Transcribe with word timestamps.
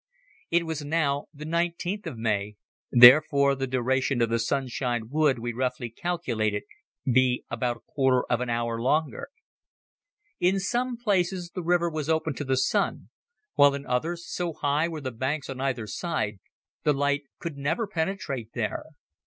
It 0.49 0.65
was 0.65 0.83
now 0.83 1.25
the 1.31 1.45
nineteenth 1.45 2.07
of 2.07 2.17
May, 2.17 2.55
therefore 2.91 3.53
the 3.53 3.67
duration 3.67 4.19
of 4.23 4.29
the 4.31 4.39
sunshine 4.39 5.09
would, 5.11 5.37
we 5.37 5.53
roughly 5.53 5.91
calculated, 5.91 6.63
be 7.05 7.45
about 7.51 7.77
a 7.77 7.81
quarter 7.81 8.23
of 8.23 8.41
an 8.41 8.49
hour 8.49 8.81
longer. 8.81 9.29
In 10.39 10.59
some 10.59 10.97
places 10.97 11.51
the 11.53 11.61
river 11.61 11.87
was 11.87 12.09
open 12.09 12.33
to 12.33 12.43
the 12.43 12.57
sun, 12.57 13.09
while 13.53 13.75
in 13.75 13.85
others, 13.85 14.25
so 14.27 14.53
high 14.53 14.87
were 14.87 15.01
the 15.01 15.11
banks 15.11 15.51
on 15.51 15.61
either 15.61 15.85
side, 15.85 16.39
the 16.81 16.93
light 16.93 17.25
could 17.37 17.55
never 17.55 17.85
penetrate 17.85 18.53
there. 18.55 18.83